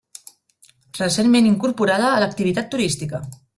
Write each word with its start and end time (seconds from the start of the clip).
Recentment 0.99 1.51
incorporada 1.51 2.09
a 2.15 2.25
l'activitat 2.25 2.75
turística. 2.75 3.25